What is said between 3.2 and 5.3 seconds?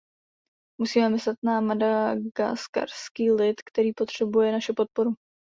lid, který potřebuje naši podporu.